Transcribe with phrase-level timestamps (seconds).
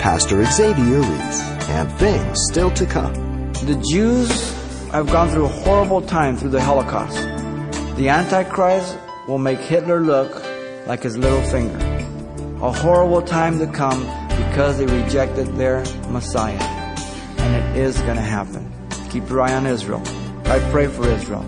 [0.00, 3.12] Pastor Xavier Reese, and things still to come.
[3.52, 4.30] The Jews
[4.92, 7.18] have gone through a horrible time through the Holocaust.
[7.96, 8.96] The Antichrist
[9.28, 10.42] will make Hitler look
[10.86, 11.76] like his little finger.
[12.62, 14.00] A horrible time to come
[14.48, 16.62] because they rejected their Messiah.
[17.36, 18.72] And it is going to happen.
[19.10, 20.02] Keep your eye on Israel.
[20.46, 21.42] I pray for Israel.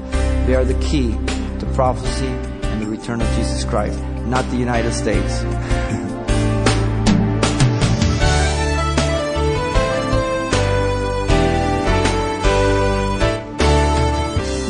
[0.46, 1.12] They are the key
[1.58, 5.42] to prophecy and the return of Jesus Christ, not the United States.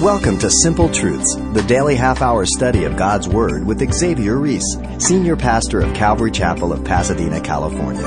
[0.03, 4.77] Welcome to Simple Truths, the daily half hour study of God's Word with Xavier Reese,
[4.99, 8.03] Senior Pastor of Calvary Chapel of Pasadena, California.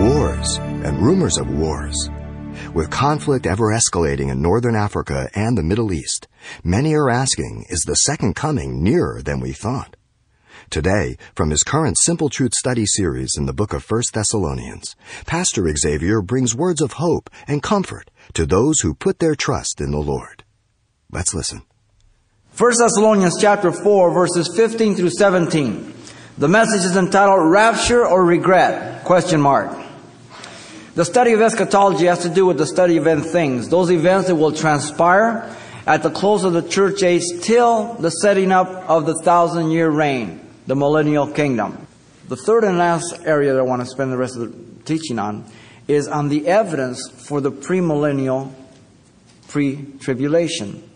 [0.00, 1.94] Wars and rumors of wars.
[2.74, 6.26] With conflict ever escalating in northern Africa and the Middle East,
[6.64, 9.94] many are asking, is the second coming nearer than we thought?
[10.70, 15.72] Today, from his current Simple Truth study series in the book of 1 Thessalonians, Pastor
[15.76, 19.98] Xavier brings words of hope and comfort to those who put their trust in the
[19.98, 20.44] Lord.
[21.10, 21.62] Let's listen.
[22.56, 25.94] 1 Thessalonians chapter 4 verses 15 through 17.
[26.38, 29.04] The message is entitled Rapture or Regret?
[29.04, 29.78] Question mark.
[30.94, 34.28] The study of eschatology has to do with the study of end things, those events
[34.28, 35.54] that will transpire
[35.86, 39.88] at the close of the church age till the setting up of the thousand year
[39.88, 41.86] reign the millennial kingdom.
[42.28, 45.18] The third and last area that I want to spend the rest of the teaching
[45.18, 45.44] on
[45.88, 48.52] is on the evidence for the premillennial
[49.48, 50.88] pre tribulation,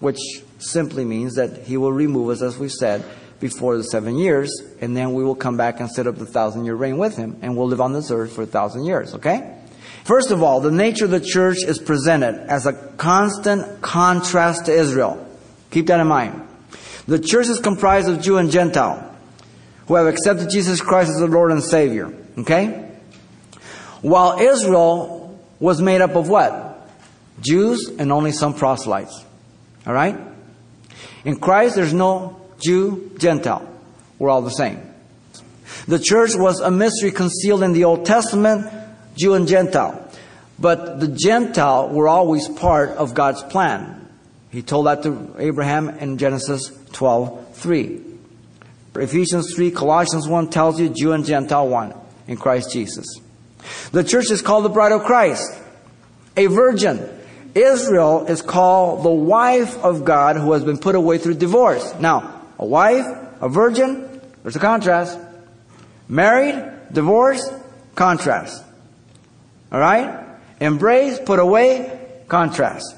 [0.00, 0.18] which
[0.58, 3.04] simply means that he will remove us, as we said,
[3.40, 6.64] before the seven years, and then we will come back and set up the thousand
[6.64, 9.58] year reign with him, and we'll live on this earth for a thousand years, okay?
[10.04, 14.72] First of all, the nature of the church is presented as a constant contrast to
[14.72, 15.26] Israel.
[15.70, 16.42] Keep that in mind.
[17.06, 19.16] The church is comprised of Jew and Gentile
[19.86, 22.12] who have accepted Jesus Christ as the Lord and Savior.
[22.38, 22.85] Okay?
[24.02, 26.88] While Israel was made up of what?
[27.40, 29.24] Jews and only some proselytes.
[29.86, 30.18] All right?
[31.24, 33.68] In Christ, there's no Jew, Gentile.
[34.18, 34.80] We're all the same.
[35.88, 38.72] The church was a mystery concealed in the Old Testament,
[39.16, 40.10] Jew and Gentile.
[40.58, 44.08] But the Gentile were always part of God's plan.
[44.50, 48.02] He told that to Abraham in Genesis 12 3.
[48.96, 51.94] Ephesians 3, Colossians 1 tells you Jew and Gentile one
[52.26, 53.06] in Christ Jesus.
[53.92, 55.58] The church is called the bride of Christ,
[56.36, 57.08] a virgin.
[57.54, 61.94] Israel is called the wife of God who has been put away through divorce.
[61.98, 63.06] Now, a wife,
[63.40, 65.18] a virgin, there's a contrast.
[66.08, 67.42] Married, divorce,
[67.94, 68.62] contrast.
[69.72, 70.24] Alright?
[70.60, 72.94] Embrace, put away, contrast.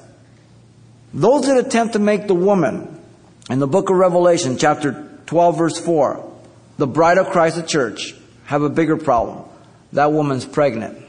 [1.13, 3.01] Those that attempt to make the woman
[3.49, 6.31] in the book of Revelation, chapter 12, verse 4,
[6.77, 8.13] the bride of Christ, the church,
[8.45, 9.48] have a bigger problem.
[9.93, 11.05] That woman's pregnant.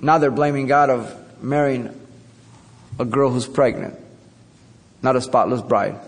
[0.00, 1.98] Now they're blaming God of marrying
[2.98, 3.98] a girl who's pregnant,
[5.02, 5.98] not a spotless bride.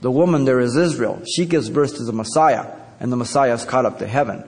[0.00, 1.22] The woman there is Israel.
[1.24, 2.70] She gives birth to the Messiah,
[3.00, 4.44] and the Messiah is caught up to heaven.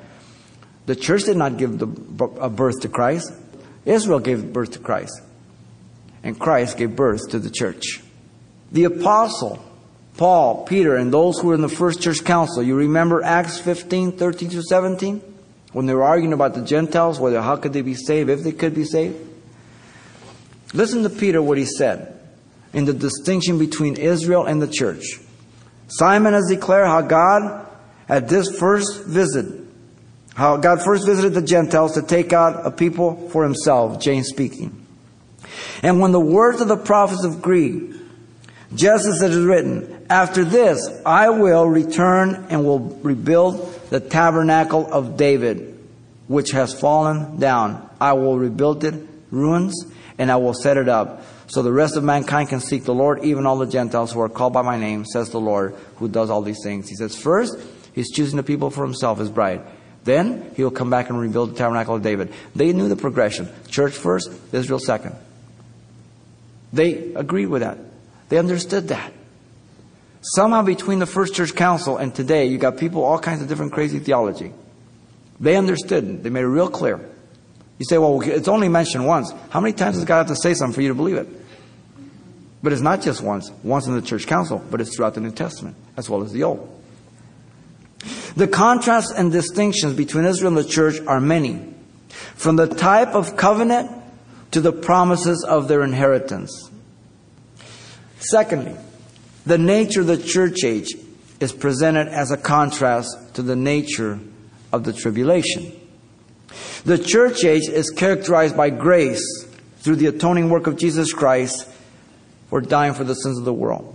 [0.86, 3.32] The church did not give the birth to Christ.
[3.84, 5.20] Israel gave birth to Christ.
[6.22, 8.02] And Christ gave birth to the church.
[8.72, 9.64] The apostle
[10.18, 12.60] Paul, Peter, and those who were in the first church council.
[12.60, 15.22] You remember Acts 15, 13 to 17?
[15.72, 18.52] When they were arguing about the Gentiles, whether how could they be saved, if they
[18.52, 19.16] could be saved?
[20.72, 22.18] Listen to Peter what he said
[22.72, 25.02] in the distinction between Israel and the church.
[25.88, 27.66] Simon has declared how God
[28.08, 29.46] at this first visit,
[30.34, 34.86] how God first visited the Gentiles to take out a people for himself, James speaking.
[35.82, 37.94] And when the words of the prophets agreed,
[38.74, 44.92] just as it is written, after this, I will return and will rebuild the tabernacle
[44.92, 45.78] of David,
[46.26, 47.88] which has fallen down.
[48.00, 48.94] I will rebuild it,
[49.30, 49.86] ruins,
[50.18, 51.22] and I will set it up.
[51.48, 54.28] So the rest of mankind can seek the Lord, even all the Gentiles who are
[54.28, 56.88] called by my name, says the Lord, who does all these things.
[56.88, 57.58] He says, first,
[57.94, 59.62] he's choosing the people for himself, his bride.
[60.04, 62.32] Then he will come back and rebuild the tabernacle of David.
[62.54, 63.48] They knew the progression.
[63.68, 65.16] Church first, Israel second.
[66.72, 67.78] They agreed with that.
[68.28, 69.12] They understood that.
[70.20, 73.72] Somehow between the first church council and today, you got people, all kinds of different
[73.72, 74.52] crazy theology.
[75.40, 76.22] They understood.
[76.22, 76.98] They made it real clear.
[77.78, 79.32] You say, well, it's only mentioned once.
[79.50, 81.28] How many times does God have to say something for you to believe it?
[82.60, 83.50] But it's not just once.
[83.62, 86.42] Once in the church council, but it's throughout the New Testament, as well as the
[86.42, 86.74] Old.
[88.34, 91.74] The contrasts and distinctions between Israel and the church are many.
[92.34, 93.90] From the type of covenant
[94.50, 96.70] to the promises of their inheritance.
[98.18, 98.76] Secondly,
[99.48, 100.94] the nature of the church age
[101.40, 104.20] is presented as a contrast to the nature
[104.72, 105.72] of the tribulation.
[106.84, 109.24] The church age is characterized by grace
[109.78, 111.66] through the atoning work of Jesus Christ
[112.50, 113.94] for dying for the sins of the world.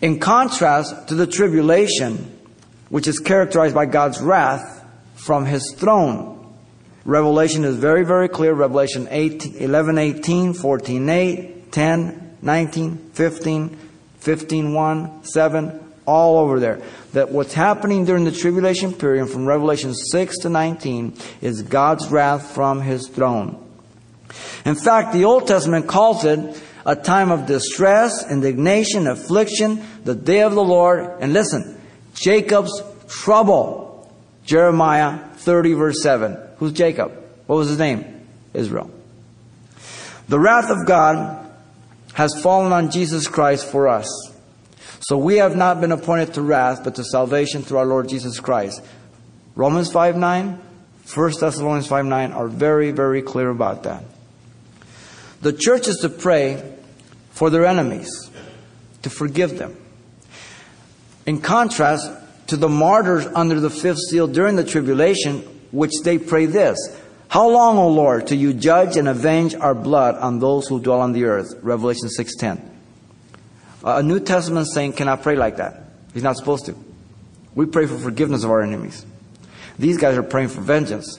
[0.00, 2.38] In contrast to the tribulation,
[2.88, 4.84] which is characterized by God's wrath
[5.14, 6.54] from his throne.
[7.04, 8.54] Revelation is very, very clear.
[8.54, 13.78] Revelation 18, 11, 18, 14, 8, 10, 19, 15,
[14.18, 16.82] 15, 1, 7, all over there.
[17.12, 22.54] That what's happening during the tribulation period from Revelation 6 to 19 is God's wrath
[22.54, 23.58] from his throne.
[24.64, 30.42] In fact, the Old Testament calls it a time of distress, indignation, affliction, the day
[30.42, 31.80] of the Lord, and listen,
[32.14, 33.90] Jacob's trouble.
[34.44, 36.36] Jeremiah 30 verse 7.
[36.58, 37.12] Who's Jacob?
[37.46, 38.26] What was his name?
[38.54, 38.90] Israel.
[40.28, 41.41] The wrath of God
[42.14, 44.08] has fallen on Jesus Christ for us.
[45.00, 48.38] So we have not been appointed to wrath, but to salvation through our Lord Jesus
[48.38, 48.82] Christ.
[49.56, 50.60] Romans 5 9,
[51.14, 54.04] 1 Thessalonians 5 9 are very, very clear about that.
[55.40, 56.76] The church is to pray
[57.30, 58.30] for their enemies,
[59.02, 59.76] to forgive them.
[61.26, 62.10] In contrast
[62.48, 65.40] to the martyrs under the fifth seal during the tribulation,
[65.72, 66.78] which they pray this
[67.32, 71.00] How long, O Lord, till you judge and avenge our blood on those who dwell
[71.00, 71.54] on the earth?
[71.62, 72.60] Revelation 6.10.
[73.84, 75.82] A New Testament saint cannot pray like that.
[76.12, 76.76] He's not supposed to.
[77.54, 79.06] We pray for forgiveness of our enemies.
[79.78, 81.18] These guys are praying for vengeance.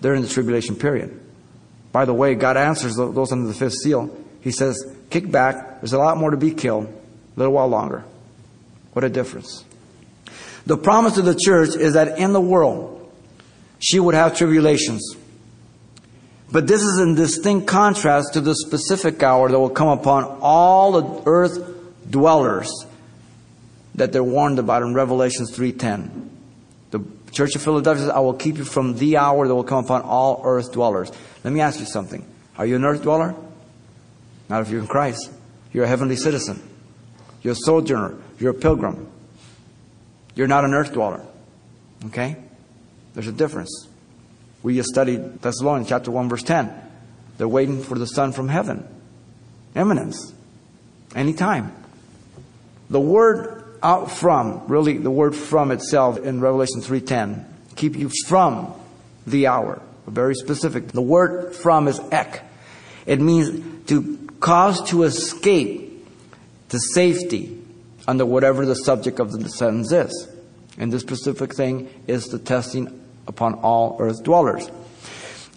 [0.00, 1.20] They're in the tribulation period.
[1.92, 4.08] By the way, God answers those under the fifth seal.
[4.40, 5.82] He says, kick back.
[5.82, 6.86] There's a lot more to be killed.
[6.86, 8.06] A little while longer.
[8.94, 9.66] What a difference.
[10.64, 12.93] The promise of the church is that in the world,
[13.78, 15.16] she would have tribulations.
[16.50, 20.92] But this is in distinct contrast to the specific hour that will come upon all
[20.92, 21.58] the earth
[22.08, 22.70] dwellers
[23.96, 26.30] that they're warned about in Revelation 3:10.
[26.90, 27.00] The
[27.32, 30.02] Church of Philadelphia says, I will keep you from the hour that will come upon
[30.02, 31.10] all earth dwellers.
[31.42, 32.24] Let me ask you something.
[32.56, 33.34] Are you an earth dweller?
[34.48, 35.30] Not if you're in Christ.
[35.72, 36.62] You're a heavenly citizen.
[37.42, 38.14] You're a sojourner.
[38.38, 39.08] You're a pilgrim.
[40.36, 41.20] You're not an earth dweller.
[42.06, 42.36] Okay?
[43.14, 43.88] There's a difference.
[44.62, 46.72] We just studied Thessalonians chapter 1 verse 10.
[47.38, 48.86] They're waiting for the Son from heaven.
[49.74, 50.32] Eminence.
[51.14, 51.72] Anytime.
[52.90, 57.44] The word out from, really the word from itself in Revelation 3.10,
[57.76, 58.72] keep you from
[59.26, 59.80] the hour.
[60.06, 60.88] Very specific.
[60.88, 62.42] The word from is ek.
[63.06, 66.06] It means to cause to escape
[66.70, 67.62] to safety
[68.06, 70.28] under whatever the subject of the sentence is.
[70.78, 74.70] And this specific thing is the testing upon all earth dwellers.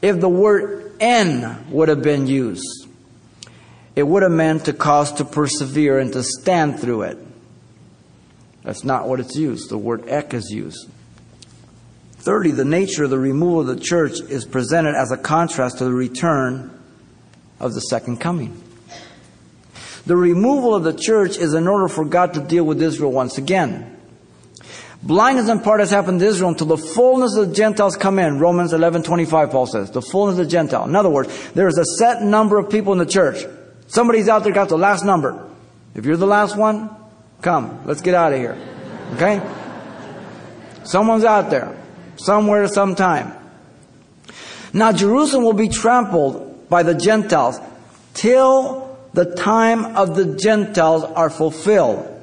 [0.01, 2.87] If the word en would have been used,
[3.95, 7.17] it would have meant to cause to persevere and to stand through it.
[8.63, 9.69] That's not what it's used.
[9.69, 10.89] The word ek is used.
[12.17, 15.85] 30, the nature of the removal of the church is presented as a contrast to
[15.85, 16.77] the return
[17.59, 18.61] of the second coming.
[20.05, 23.37] The removal of the church is in order for God to deal with Israel once
[23.37, 23.96] again.
[25.03, 28.39] Blindness in part has happened to Israel until the fullness of the Gentiles come in.
[28.39, 29.91] Romans 11, 25, Paul says.
[29.91, 30.85] The fullness of the Gentile.
[30.85, 33.45] In other words, there is a set number of people in the church.
[33.87, 35.49] Somebody's out there got the last number.
[35.95, 36.89] If you're the last one,
[37.41, 37.85] come.
[37.85, 38.57] Let's get out of here.
[39.15, 39.41] Okay?
[40.83, 41.77] Someone's out there.
[42.17, 43.33] Somewhere, sometime.
[44.73, 47.59] Now Jerusalem will be trampled by the Gentiles
[48.13, 52.16] till the time of the Gentiles are fulfilled.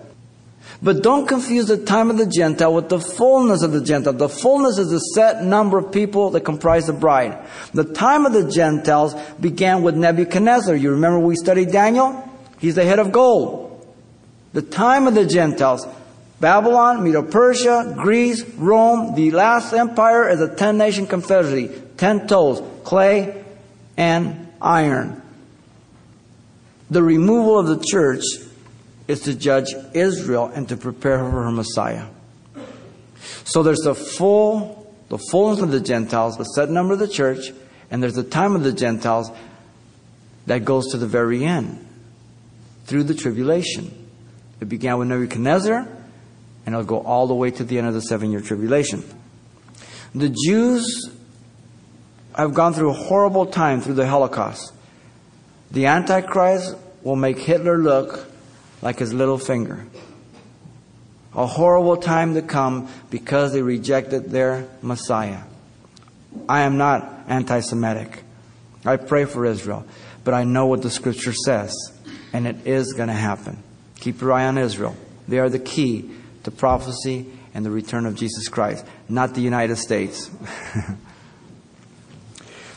[0.85, 4.13] But don't confuse the time of the Gentile with the fullness of the Gentile.
[4.13, 7.39] The fullness is the set number of people that comprise the bride.
[7.73, 10.77] The time of the Gentiles began with Nebuchadnezzar.
[10.77, 12.29] You remember we studied Daniel?
[12.59, 13.71] He's the head of gold.
[14.53, 15.87] The time of the Gentiles,
[16.39, 21.71] Babylon, Medo-Persia, Greece, Rome, the last empire is a ten nation confederacy.
[21.97, 23.43] Ten toes, clay
[23.97, 25.23] and iron.
[26.91, 28.23] The removal of the church
[29.07, 32.07] is to judge Israel and to prepare her for her Messiah.
[33.45, 37.53] So there's the full, the fullness of the Gentiles, the set number of the church,
[37.91, 39.31] and there's the time of the Gentiles
[40.47, 41.87] that goes to the very end
[42.87, 44.09] through the tribulation.
[44.61, 45.87] It began with Nebuchadnezzar,
[46.67, 49.05] and it'll go all the way to the end of the seven year tribulation.
[50.15, 51.11] The Jews
[52.35, 54.73] have gone through a horrible time through the Holocaust.
[55.71, 58.31] The Antichrist will make Hitler look
[58.83, 59.87] like his little finger.
[61.35, 65.43] A horrible time to come because they rejected their Messiah.
[66.49, 68.23] I am not anti Semitic.
[68.85, 69.87] I pray for Israel,
[70.25, 71.75] but I know what the scripture says,
[72.33, 73.63] and it is going to happen.
[74.01, 74.97] Keep your eye on Israel.
[75.27, 76.11] They are the key
[76.43, 80.29] to prophecy and the return of Jesus Christ, not the United States.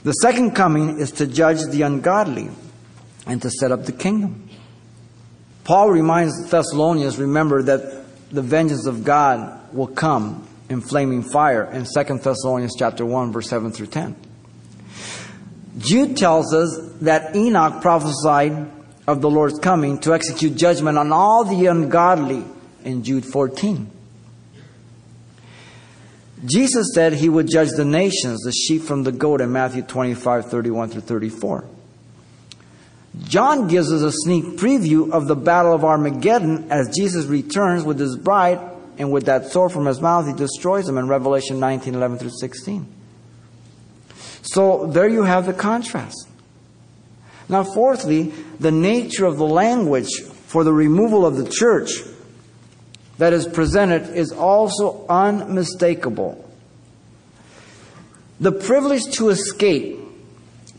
[0.03, 2.49] the second coming is to judge the ungodly
[3.25, 4.46] and to set up the kingdom.
[5.67, 11.65] Paul reminds the Thessalonians, remember that the vengeance of God will come in flaming fire
[11.65, 14.15] in 2 Thessalonians chapter 1 verse 7 through 10.
[15.77, 18.71] Jude tells us that Enoch prophesied
[19.07, 22.45] of the Lord's coming to execute judgment on all the ungodly
[22.85, 23.91] in Jude 14.
[26.45, 30.49] Jesus said he would judge the nations, the sheep from the goat in Matthew 25,
[30.49, 31.67] 31 through 34.
[33.23, 37.99] John gives us a sneak preview of the battle of Armageddon as Jesus returns with
[37.99, 38.59] his bride,
[38.97, 42.31] and with that sword from his mouth, he destroys them in Revelation 19, 11 through
[42.39, 42.87] 16.
[44.41, 46.27] So there you have the contrast.
[47.49, 50.09] Now, fourthly, the nature of the language
[50.47, 51.91] for the removal of the church
[53.17, 56.43] that is presented is also unmistakable.
[58.39, 59.99] The privilege to escape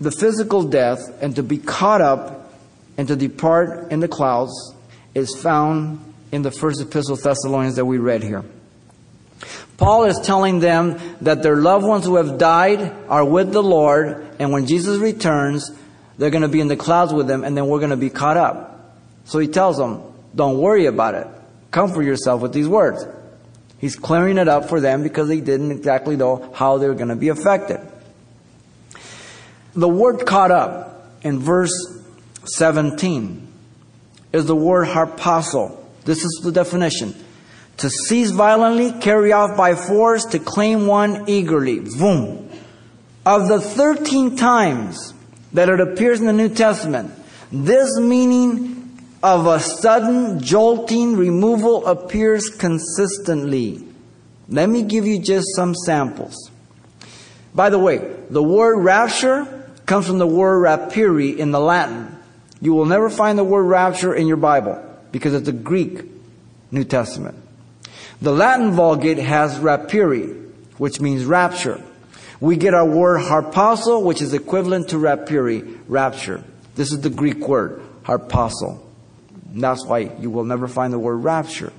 [0.01, 2.53] the physical death and to be caught up
[2.97, 4.75] and to depart in the clouds
[5.15, 6.01] is found
[6.31, 8.45] in the first epistle Thessalonians that we read here.
[9.77, 14.27] Paul is telling them that their loved ones who have died are with the Lord,
[14.41, 15.71] and when Jesus returns,
[16.19, 18.11] they're going to be in the clouds with him, and then we're going to be
[18.11, 18.97] caught up.
[19.25, 20.03] So he tells them,
[20.35, 21.29] don't worry about it.
[21.71, 23.07] Comfort yourself with these words.
[23.79, 27.09] He's clearing it up for them because they didn't exactly know how they were going
[27.09, 27.81] to be affected.
[29.75, 31.73] The word caught up in verse
[32.45, 33.47] 17
[34.33, 35.79] is the word harpazo.
[36.05, 37.15] This is the definition.
[37.79, 41.81] To seize violently, carry off by force, to claim one eagerly.
[41.81, 42.51] Boom.
[43.25, 45.15] Of the 13 times
[45.53, 47.13] that it appears in the New Testament,
[47.53, 48.79] this meaning
[49.23, 53.85] of a sudden jolting removal appears consistently.
[54.49, 56.51] Let me give you just some samples.
[57.55, 57.99] By the way,
[58.31, 59.58] the word rapture
[59.89, 62.15] comes from the word rapiri in the Latin.
[62.61, 66.05] You will never find the word rapture in your Bible because it's a Greek
[66.71, 67.37] New Testament.
[68.21, 71.83] The Latin Vulgate has rapiri, which means rapture.
[72.39, 76.45] We get our word harpazo, which is equivalent to rapiri, rapture.
[76.75, 78.81] This is the Greek word, harpazo.
[79.55, 81.73] That's why you will never find the word rapture.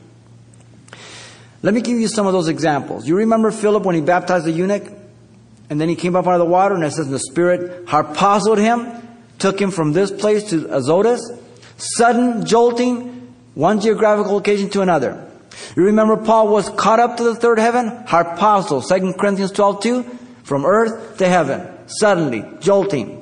[1.62, 3.08] Let me give you some of those examples.
[3.08, 4.99] You remember Philip when he baptized the eunuch?
[5.70, 8.58] And then he came up out of the water, and it says the Spirit harpazoed
[8.58, 9.08] him,
[9.38, 11.22] took him from this place to Azotus.
[11.78, 15.30] Sudden jolting, one geographical location to another.
[15.76, 17.90] You remember Paul was caught up to the third heaven?
[18.08, 20.04] Harpazo, 2 Corinthians 12 2,
[20.44, 21.68] from earth to heaven.
[21.88, 23.18] Suddenly, jolting.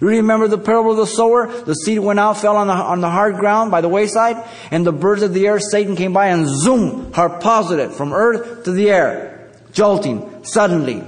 [0.00, 1.46] You remember the parable of the sower?
[1.46, 4.36] The seed went out, fell on the, on the hard ground by the wayside,
[4.70, 8.64] and the birds of the air, Satan came by and zoom, harpazoed it from earth
[8.64, 11.04] to the air, jolting, suddenly.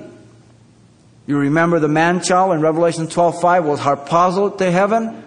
[1.29, 5.23] You remember the man child in Revelation 12:5 was harpazoed to heaven,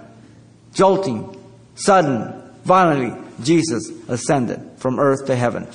[0.74, 1.38] jolting,
[1.76, 2.34] sudden,
[2.66, 3.14] violently.
[3.44, 5.68] Jesus ascended from earth to heaven.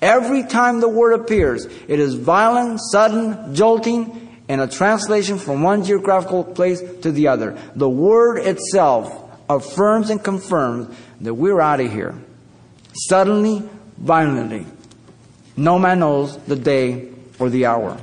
[0.00, 5.84] Every time the word appears, it is violent, sudden, jolting, and a translation from one
[5.84, 7.54] geographical place to the other.
[7.76, 9.12] The word itself
[9.50, 12.14] affirms and confirms that we're out of here.
[12.94, 13.62] Suddenly,
[13.98, 14.64] violently.
[15.58, 17.98] No man knows the day or the hour.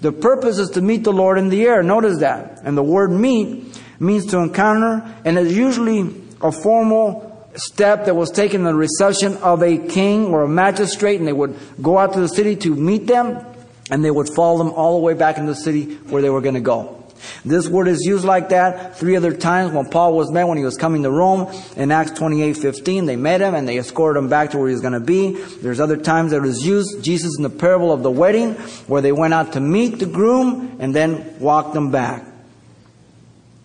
[0.00, 1.82] The purpose is to meet the Lord in the air.
[1.82, 2.60] Notice that.
[2.64, 8.30] And the word meet means to encounter, and it's usually a formal step that was
[8.30, 12.12] taken in the reception of a king or a magistrate, and they would go out
[12.12, 13.44] to the city to meet them
[13.90, 16.40] and they would follow them all the way back into the city where they were
[16.40, 16.97] going to go.
[17.44, 20.64] This word is used like that three other times when Paul was met when he
[20.64, 21.52] was coming to Rome.
[21.76, 24.74] In Acts 28, 15, they met him and they escorted him back to where he
[24.74, 25.32] was going to be.
[25.32, 28.54] There's other times that it was used, Jesus in the parable of the wedding,
[28.86, 32.24] where they went out to meet the groom and then walked them back.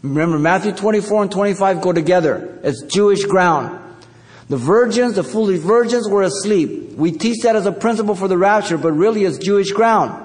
[0.02, 2.60] Remember, Matthew 24 and 25 go together.
[2.64, 3.80] It's Jewish ground.
[4.50, 6.92] The virgins, the foolish virgins, were asleep.
[6.92, 10.23] We teach that as a principle for the rapture, but really it's Jewish ground.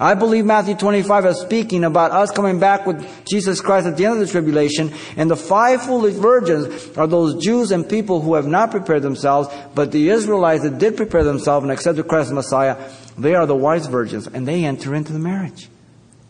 [0.00, 4.04] I believe Matthew 25 is speaking about us coming back with Jesus Christ at the
[4.04, 8.34] end of the tribulation, and the five foolish virgins are those Jews and people who
[8.34, 12.32] have not prepared themselves, but the Israelites that did prepare themselves and accepted Christ as
[12.32, 12.76] Messiah,
[13.16, 15.68] they are the wise virgins, and they enter into the marriage.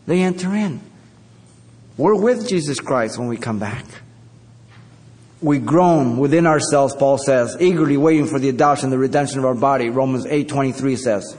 [0.06, 0.80] They enter in.
[1.98, 3.84] We're with Jesus Christ when we come back
[5.40, 9.54] we groan within ourselves, Paul says, eagerly waiting for the adoption, the redemption of our
[9.54, 9.88] body.
[9.88, 11.36] Romans 8:23 says,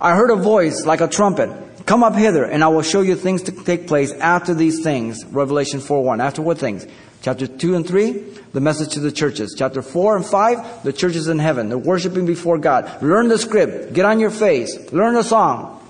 [0.00, 1.50] I heard a voice like a trumpet.
[1.86, 5.24] Come up hither, and I will show you things to take place after these things.
[5.26, 6.20] Revelation 4:1.
[6.20, 6.86] After what things?
[7.20, 8.12] Chapter 2 and 3,
[8.52, 9.54] the message to the churches.
[9.58, 11.68] Chapter 4 and 5, the churches in heaven.
[11.68, 13.02] They're worshiping before God.
[13.02, 13.92] Learn the script.
[13.92, 14.92] Get on your face.
[14.92, 15.80] Learn the song.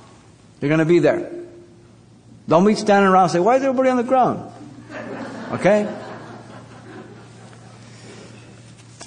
[0.61, 1.31] You're going to be there.
[2.49, 4.51] Don't be standing around and say, why is everybody on the ground?
[5.53, 5.87] Okay?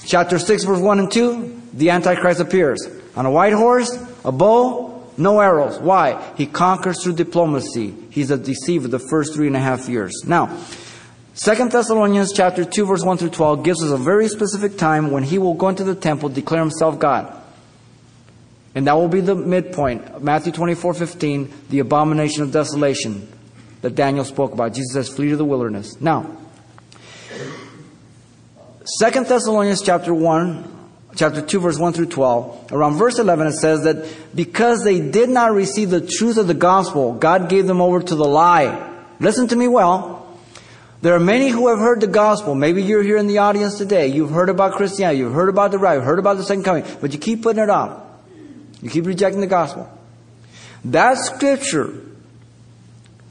[0.06, 2.88] Chapter 6, verse 1 and 2, the Antichrist appears.
[3.16, 4.91] On a white horse, a bow,
[5.22, 5.80] no arrows.
[5.80, 6.34] Why?
[6.36, 7.94] He conquers through diplomacy.
[8.10, 10.24] He's a deceiver the first three and a half years.
[10.26, 10.58] Now,
[11.34, 15.24] Second Thessalonians chapter 2 verse 1 through 12 gives us a very specific time when
[15.24, 17.34] he will go into the temple, declare himself God.
[18.76, 20.22] And that will be the midpoint.
[20.22, 23.28] Matthew 24, 15, the abomination of desolation
[23.82, 24.74] that Daniel spoke about.
[24.74, 26.00] Jesus says, flee to the wilderness.
[26.00, 26.38] Now,
[29.00, 30.81] Second Thessalonians chapter 1,
[31.16, 35.30] chapter 2, verse 1 through 12, around verse 11, it says that because they did
[35.30, 38.90] not receive the truth of the gospel, God gave them over to the lie.
[39.20, 40.18] Listen to me well.
[41.02, 42.54] There are many who have heard the gospel.
[42.54, 44.08] Maybe you're here in the audience today.
[44.08, 45.20] You've heard about Christianity.
[45.20, 45.96] You've heard about the right.
[45.96, 46.86] You've heard about the second coming.
[47.02, 48.04] But you keep putting it off.
[48.82, 49.90] You keep rejecting the gospel.
[50.86, 51.94] That scripture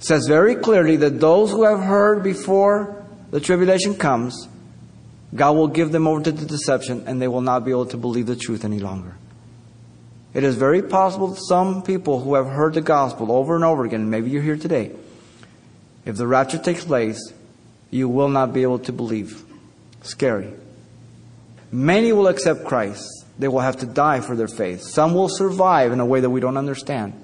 [0.01, 4.49] says very clearly that those who have heard before the tribulation comes,
[5.35, 7.97] God will give them over to the deception and they will not be able to
[7.97, 9.17] believe the truth any longer.
[10.35, 13.85] It is very possible that some people who have heard the gospel over and over
[13.85, 14.93] again, maybe you're here today,
[16.05, 17.33] if the rapture takes place,
[17.91, 19.45] you will not be able to believe.
[20.03, 20.53] Scary.
[21.73, 23.05] Many will accept Christ.
[23.39, 24.83] They will have to die for their faith.
[24.83, 27.15] Some will survive in a way that we don't understand.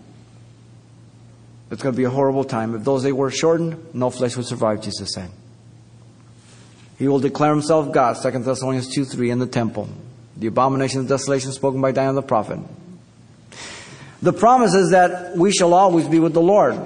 [1.71, 2.75] It's going to be a horrible time.
[2.75, 5.31] If those days were shortened, no flesh would survive, Jesus said.
[6.99, 9.89] He will declare himself God, 2 Thessalonians 2 3 in the temple.
[10.37, 12.59] The abomination of desolation spoken by Daniel the prophet.
[14.23, 16.77] The promise is that we shall always be with the Lord.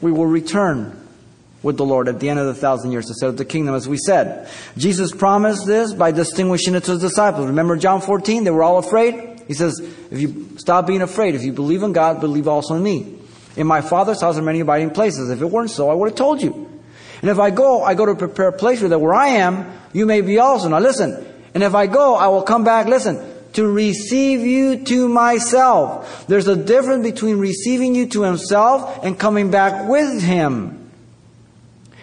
[0.00, 0.98] We will return
[1.62, 3.74] with the Lord at the end of the thousand years to set up the kingdom,
[3.74, 4.48] as we said.
[4.76, 7.46] Jesus promised this by distinguishing it to his disciples.
[7.46, 8.44] Remember John 14?
[8.44, 9.42] They were all afraid.
[9.46, 9.78] He says,
[10.10, 13.18] if you stop being afraid, if you believe in God, believe also in me.
[13.56, 15.30] In my Father's house are many abiding places.
[15.30, 16.71] If it weren't so, I would have told you.
[17.22, 19.72] And if I go, I go to prepare a place for that where I am,
[19.92, 20.68] you may be also.
[20.68, 21.26] Now listen.
[21.54, 26.26] And if I go, I will come back, listen, to receive you to myself.
[26.26, 30.90] There's a difference between receiving you to himself and coming back with him.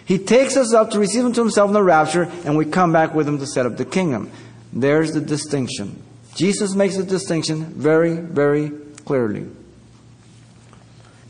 [0.06, 2.92] He takes us up to receive him to himself in the rapture, and we come
[2.92, 4.30] back with him to set up the kingdom.
[4.72, 6.02] There's the distinction.
[6.34, 8.70] Jesus makes the distinction very, very
[9.04, 9.46] clearly.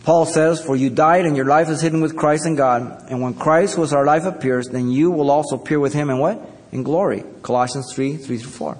[0.04, 3.10] Paul says, For you died, and your life is hidden with Christ in God.
[3.10, 6.10] And when Christ, who is our life, appears, then you will also appear with him
[6.10, 6.40] in what?
[6.72, 7.24] In glory.
[7.42, 8.78] Colossians 3 3 through 4.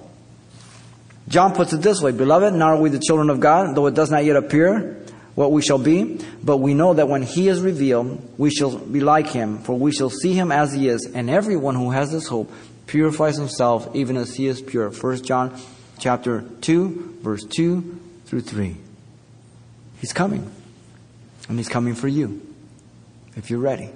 [1.27, 3.93] John puts it this way Beloved, now are we the children of God, though it
[3.93, 4.97] does not yet appear
[5.35, 8.99] what we shall be, but we know that when he is revealed, we shall be
[8.99, 11.09] like him, for we shall see him as he is.
[11.13, 12.51] And everyone who has this hope
[12.85, 14.89] purifies himself even as he is pure.
[14.89, 15.57] 1 John
[15.99, 18.75] chapter 2, verse 2 through 3.
[20.01, 20.51] He's coming.
[21.49, 22.41] And he's coming for you,
[23.35, 23.89] if you're ready.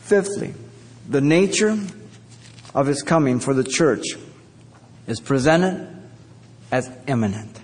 [0.00, 0.54] Fifthly,
[1.08, 1.78] the nature
[2.74, 4.04] of his coming for the church
[5.06, 5.88] is presented
[6.70, 7.58] as imminent.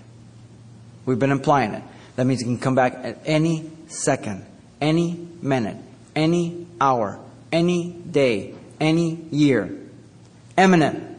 [1.05, 1.83] We've been implying it.
[2.15, 4.45] That means he can come back at any second,
[4.81, 5.77] any minute,
[6.15, 7.19] any hour,
[7.51, 9.77] any day, any year.
[10.57, 11.16] Eminent.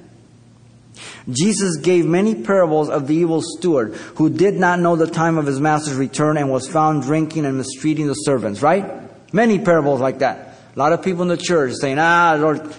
[1.29, 5.47] Jesus gave many parables of the evil steward who did not know the time of
[5.47, 8.85] his master's return and was found drinking and mistreating the servants, right?
[9.33, 10.55] Many parables like that.
[10.75, 12.75] A lot of people in the church saying, ah, Lord,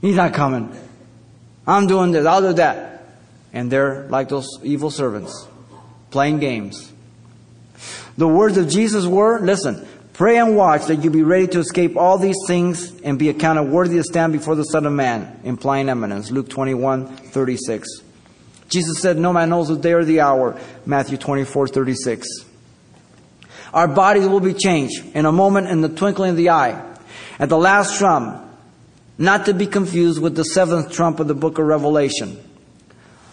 [0.00, 0.74] he's not coming.
[1.66, 3.06] I'm doing this, I'll do that.
[3.52, 5.46] And they're like those evil servants,
[6.10, 6.92] playing games.
[8.16, 11.96] The words of Jesus were, listen, pray and watch that you be ready to escape
[11.96, 15.90] all these things and be accounted worthy to stand before the Son of Man, implying
[15.90, 16.30] eminence.
[16.30, 17.88] Luke 21, 36.
[18.70, 20.58] Jesus said, no man knows the day or the hour.
[20.86, 22.26] Matthew 24, 36.
[23.74, 26.96] Our bodies will be changed in a moment in the twinkling of the eye.
[27.38, 28.40] At the last trump,
[29.18, 32.38] not to be confused with the seventh trump of the book of Revelation.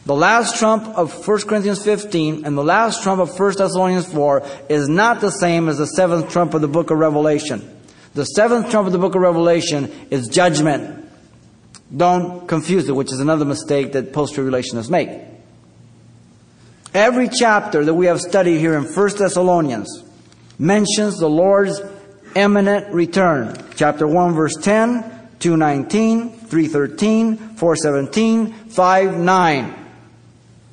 [0.05, 4.43] The last trump of 1 Corinthians 15 and the last trump of 1 Thessalonians 4
[4.67, 7.79] is not the same as the seventh trump of the book of Revelation.
[8.15, 11.07] The seventh trump of the book of Revelation is judgment.
[11.95, 15.09] Don't confuse it, which is another mistake that post-tribulationists make.
[16.93, 20.03] Every chapter that we have studied here in 1 Thessalonians
[20.57, 21.79] mentions the Lord's
[22.35, 23.55] imminent return.
[23.75, 25.03] Chapter 1 verse 10,
[25.39, 29.80] 219, 313, 417, 5, 9.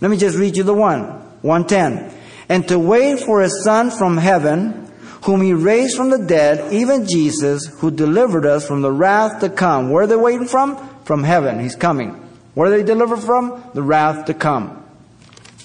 [0.00, 1.02] Let me just read you the one.
[1.42, 2.14] 110.
[2.48, 4.90] And to wait for a son from heaven
[5.24, 9.50] whom he raised from the dead, even Jesus, who delivered us from the wrath to
[9.50, 9.90] come.
[9.90, 10.76] Where are they waiting from?
[11.04, 11.61] From heaven.
[11.61, 12.11] He's coming.
[12.54, 13.62] Where are they delivered from?
[13.74, 14.84] The wrath to come.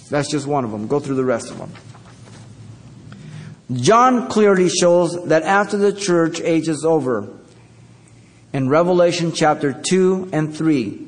[0.09, 0.87] That's just one of them.
[0.87, 1.71] Go through the rest of them.
[3.71, 7.29] John clearly shows that after the church age is over,
[8.51, 11.07] in Revelation chapter 2 and 3,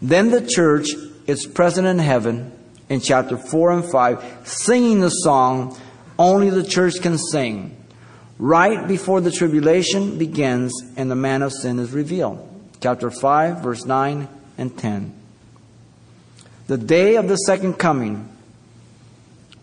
[0.00, 0.88] then the church
[1.30, 2.52] is present in heaven
[2.88, 5.74] in chapter 4 and 5, singing the song
[6.18, 7.74] only the church can sing,
[8.38, 12.46] right before the tribulation begins and the man of sin is revealed.
[12.80, 15.14] Chapter 5, verse 9 and 10.
[16.66, 18.28] The day of the second coming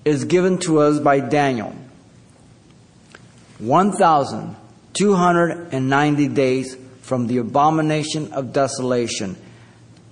[0.05, 1.75] is given to us by Daniel.
[3.59, 9.35] 1,290 days from the abomination of desolation.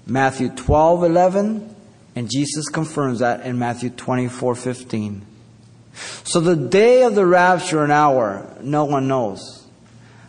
[0.08, 1.76] Matthew 12, 11,
[2.16, 5.26] and Jesus confirms that in Matthew 24, 15.
[6.24, 9.66] So the day of the rapture and hour, no one knows.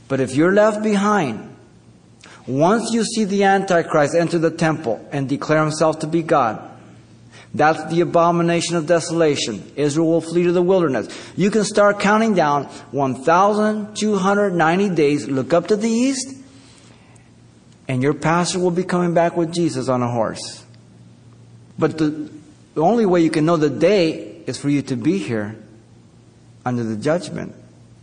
[0.08, 1.54] But if you're left behind,
[2.46, 6.62] once you see the Antichrist enter the temple and declare himself to be God,
[7.54, 9.72] that's the abomination of desolation.
[9.76, 11.08] Israel will flee to the wilderness.
[11.36, 16.36] You can start counting down 1,290 days, look up to the east,
[17.88, 20.64] and your pastor will be coming back with Jesus on a horse.
[21.78, 22.30] But the,
[22.74, 25.56] the only way you can know the day is for you to be here
[26.64, 27.54] under the judgment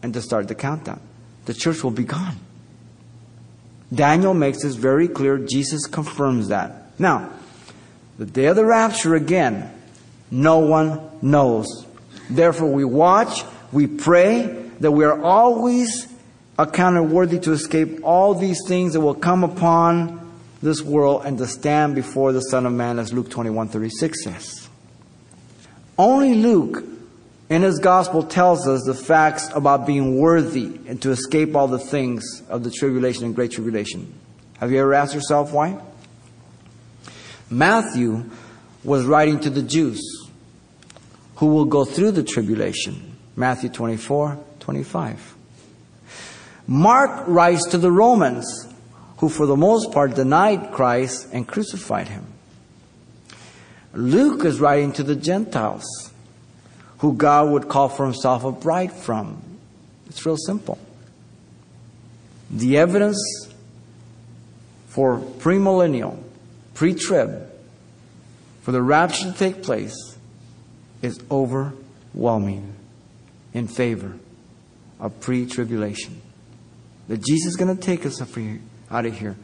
[0.02, 1.02] and to start the countdown.
[1.46, 2.38] The church will be gone.
[3.94, 5.38] Daniel makes this very clear.
[5.38, 7.00] Jesus confirms that.
[7.00, 7.32] Now,
[8.18, 9.72] the day of the rapture again,
[10.32, 11.86] no one knows.
[12.30, 16.08] Therefore, we watch, we pray that we are always
[16.58, 20.20] accounted worthy to escape all these things that will come upon
[20.62, 24.70] this world and to stand before the Son of Man, as Luke 21 36 says.
[25.98, 26.84] Only Luke
[27.50, 31.80] in his gospel tells us the facts about being worthy and to escape all the
[31.80, 34.14] things of the tribulation and great tribulation.
[34.60, 35.80] Have you ever asked yourself why?
[37.50, 38.30] Matthew
[38.84, 40.02] was writing to the Jews
[41.36, 43.18] who will go through the tribulation.
[43.36, 45.36] Matthew 24, 25.
[46.68, 48.68] Mark writes to the Romans
[49.18, 52.26] who for the most part denied Christ and crucified him.
[53.94, 55.86] Luke is writing to the Gentiles
[57.00, 59.42] who God would call for himself a bride from.
[60.08, 60.80] It's real simple.
[62.50, 63.20] The evidence
[64.88, 66.22] for premillennial,
[66.74, 67.50] pre trib,
[68.62, 70.18] for the rapture to take place
[71.02, 72.74] is overwhelming
[73.54, 74.18] in favor
[75.00, 76.23] of pre tribulation.
[77.08, 78.22] That Jesus is going to take us
[78.92, 79.36] out of here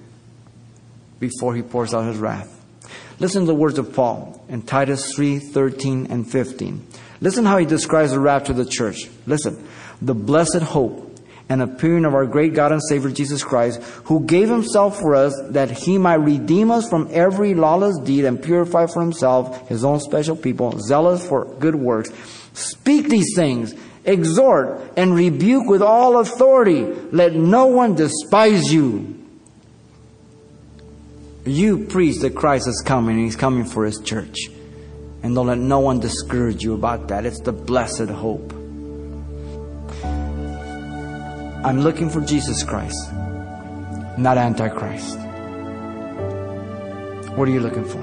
[1.19, 2.55] before he pours out his wrath.
[3.19, 6.87] Listen to the words of Paul in Titus 3 13 and 15.
[7.21, 9.09] Listen how he describes the rapture of the church.
[9.25, 9.67] Listen.
[10.01, 11.09] The blessed hope
[11.49, 15.33] and appearing of our great God and Savior Jesus Christ, who gave himself for us
[15.49, 19.99] that he might redeem us from every lawless deed and purify for himself his own
[19.99, 22.11] special people, zealous for good works.
[22.53, 23.73] Speak these things,
[24.05, 26.83] exhort, and rebuke with all authority.
[27.11, 29.15] Let no one despise you.
[31.45, 34.37] You preach that Christ is coming and he's coming for his church.
[35.23, 37.25] And don't let no one discourage you about that.
[37.25, 38.53] It's the blessed hope.
[41.61, 43.11] I'm looking for Jesus Christ,
[44.17, 45.17] not Antichrist.
[47.35, 47.99] What are you looking for?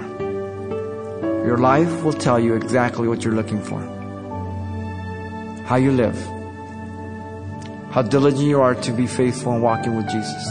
[1.47, 3.96] Your life will tell you exactly what you're looking for.
[5.67, 6.17] How you live.
[7.91, 10.47] How diligent you are to be faithful in walking with Jesus.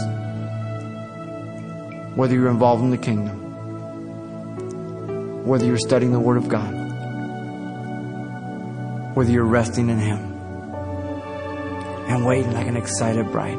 [2.14, 3.34] Whether you're involved in the kingdom.
[5.46, 6.70] Whether you're studying the Word of God.
[9.16, 10.18] Whether you're resting in Him
[12.08, 13.58] and waiting like an excited bride.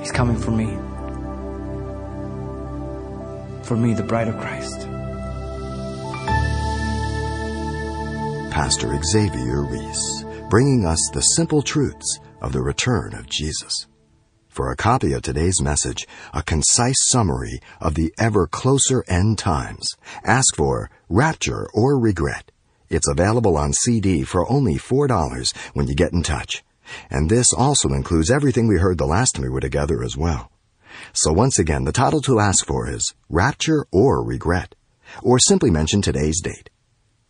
[0.00, 0.66] He's coming for me.
[3.64, 4.83] For me, the bride of Christ.
[8.54, 13.88] Pastor Xavier Reese, bringing us the simple truths of the return of Jesus.
[14.48, 19.96] For a copy of today's message, a concise summary of the ever closer end times,
[20.22, 22.52] ask for Rapture or Regret.
[22.88, 26.62] It's available on CD for only $4 when you get in touch.
[27.10, 30.52] And this also includes everything we heard the last time we were together as well.
[31.12, 34.76] So once again, the title to ask for is Rapture or Regret,
[35.24, 36.70] or simply mention today's date.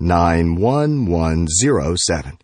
[0.00, 2.38] 91107.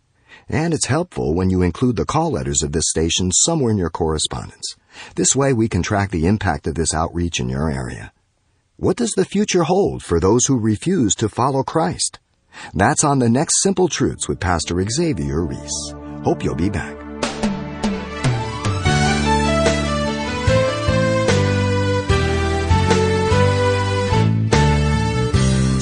[0.49, 3.91] And it's helpful when you include the call letters of this station somewhere in your
[3.91, 4.77] correspondence.
[5.15, 8.13] This way we can track the impact of this outreach in your area.
[8.77, 12.19] What does the future hold for those who refuse to follow Christ?
[12.73, 15.95] That's on the next Simple Truths with Pastor Xavier Reese.
[16.25, 17.04] Hope you'll be back.